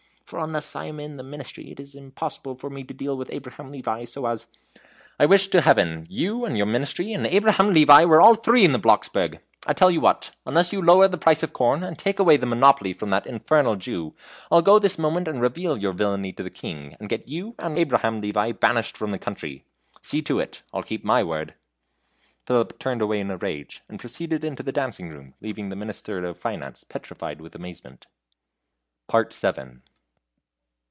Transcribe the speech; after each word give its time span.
For 0.31 0.39
unless 0.41 0.77
I 0.77 0.85
am 0.85 0.97
in 1.01 1.17
the 1.17 1.23
Ministry, 1.25 1.71
it 1.71 1.79
is 1.81 1.93
impossible 1.93 2.55
for 2.55 2.69
me 2.69 2.85
to 2.85 2.93
deal 2.93 3.17
with 3.17 3.29
Abraham 3.31 3.69
Levi 3.69 4.05
so 4.05 4.27
as" 4.27 4.47
"I 5.19 5.25
wish 5.25 5.49
to 5.49 5.59
Heaven 5.59 6.07
you 6.09 6.45
and 6.45 6.55
your 6.57 6.67
Ministry 6.67 7.11
and 7.11 7.27
Abraham 7.27 7.73
Levi 7.73 8.05
were 8.05 8.21
all 8.21 8.35
three 8.35 8.65
on 8.65 8.71
the 8.71 8.79
Blocksberg! 8.79 9.41
I 9.67 9.73
tell 9.73 9.91
you 9.91 9.99
what, 9.99 10.31
unless 10.45 10.71
you 10.71 10.81
lower 10.81 11.09
the 11.09 11.17
price 11.17 11.43
of 11.43 11.51
corn, 11.51 11.83
and 11.83 11.99
take 11.99 12.17
away 12.17 12.37
the 12.37 12.45
monopoly 12.45 12.93
from 12.93 13.09
that 13.09 13.27
infernal 13.27 13.75
Jew, 13.75 14.15
I'll 14.49 14.61
go 14.61 14.79
this 14.79 14.97
moment 14.97 15.27
and 15.27 15.41
reveal 15.41 15.77
your 15.77 15.91
villainy 15.91 16.31
to 16.31 16.43
the 16.43 16.49
King, 16.49 16.95
and 16.97 17.09
get 17.09 17.27
you 17.27 17.53
and 17.59 17.77
Abraham 17.77 18.21
Levi 18.21 18.53
banished 18.53 18.95
from 18.95 19.11
the 19.11 19.19
country. 19.19 19.65
See 20.01 20.21
to 20.21 20.39
it 20.39 20.61
I'll 20.73 20.81
keep 20.81 21.03
my 21.03 21.23
word." 21.25 21.55
Philip 22.45 22.79
turned 22.79 23.01
away 23.01 23.19
in 23.19 23.29
a 23.31 23.35
rage, 23.37 23.81
and 23.89 23.99
proceeded 23.99 24.45
into 24.45 24.63
the 24.63 24.71
dancing 24.71 25.09
room, 25.09 25.33
leaving 25.41 25.67
the 25.67 25.75
Minister 25.75 26.23
of 26.23 26.39
Finance 26.39 26.85
petrified 26.85 27.41
with 27.41 27.53
amazement. 27.53 28.07
VII. 29.11 29.79